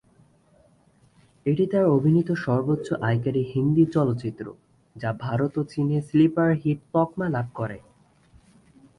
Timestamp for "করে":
7.53-7.77